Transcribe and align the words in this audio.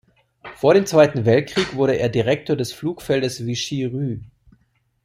Vor 0.55 0.73
dem 0.73 0.87
Zweiten 0.87 1.25
Weltkrieg 1.25 1.75
wurde 1.75 1.93
er 1.99 2.09
Direktor 2.09 2.55
des 2.55 2.73
Flugfeldes 2.73 3.45
Vichy-Rhue. 3.45 4.21